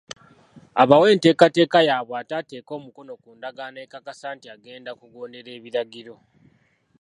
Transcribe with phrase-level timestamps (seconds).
[0.81, 6.15] Abawe enteekateeka yaabwe ate ateeke omukono ku ndagaano ekakasa nti agenda kugondera ebiragiro.